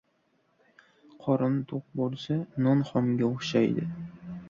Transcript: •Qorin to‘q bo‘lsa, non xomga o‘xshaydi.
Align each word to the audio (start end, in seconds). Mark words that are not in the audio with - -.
•Qorin 1.27 1.61
to‘q 1.73 1.83
bo‘lsa, 2.01 2.41
non 2.69 2.85
xomga 2.91 3.33
o‘xshaydi. 3.33 3.91